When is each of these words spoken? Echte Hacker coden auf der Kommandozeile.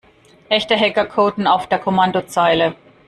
Echte 0.49 0.75
Hacker 0.79 1.05
coden 1.05 1.45
auf 1.45 1.67
der 1.69 1.77
Kommandozeile. 1.77 2.73